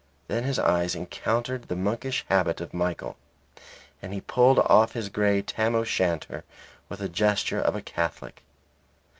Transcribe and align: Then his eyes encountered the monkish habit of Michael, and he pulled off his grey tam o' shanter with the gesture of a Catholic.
Then 0.29 0.45
his 0.45 0.57
eyes 0.57 0.95
encountered 0.95 1.65
the 1.67 1.75
monkish 1.75 2.25
habit 2.27 2.59
of 2.59 2.73
Michael, 2.73 3.17
and 4.01 4.15
he 4.15 4.21
pulled 4.21 4.57
off 4.57 4.93
his 4.93 5.09
grey 5.09 5.43
tam 5.43 5.75
o' 5.75 5.83
shanter 5.83 6.43
with 6.89 7.01
the 7.01 7.07
gesture 7.07 7.59
of 7.61 7.75
a 7.75 7.83
Catholic. 7.83 8.41